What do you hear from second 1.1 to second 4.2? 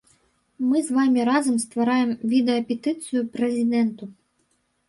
разам ствараем відэапетыцыю прэзідэнту.